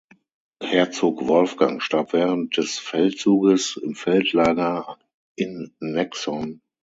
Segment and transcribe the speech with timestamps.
[0.63, 4.97] Herzog Wolfgang starb während des Feldzuges im Feldlager
[5.35, 6.63] in Nexon.